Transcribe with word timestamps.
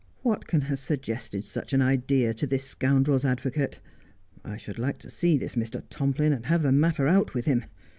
What 0.23 0.47
can 0.47 0.61
have 0.61 0.79
suggested 0.79 1.43
such 1.45 1.73
an 1.73 1.81
idea 1.83 2.33
to 2.33 2.47
this 2.47 2.63
scoundrel's 2.63 3.23
advocate? 3.23 3.79
I 4.43 4.57
should 4.57 4.79
like 4.79 4.97
to 4.97 5.11
see 5.11 5.37
this 5.37 5.53
Mr. 5.53 5.83
Tomplin 5.91 6.33
and 6.33 6.47
have 6.47 6.63
the 6.63 6.71
matter 6.71 7.07
out 7.07 7.35
with 7.35 7.45
him. 7.45 7.65